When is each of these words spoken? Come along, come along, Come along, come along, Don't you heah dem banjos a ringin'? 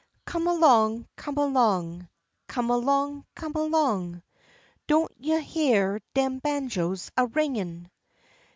Come 0.25 0.47
along, 0.47 1.07
come 1.15 1.37
along, 1.37 2.07
Come 2.47 2.71
along, 2.71 3.23
come 3.35 3.53
along, 3.53 4.23
Don't 4.87 5.11
you 5.15 5.37
heah 5.39 5.99
dem 6.15 6.39
banjos 6.39 7.11
a 7.15 7.27
ringin'? 7.27 7.87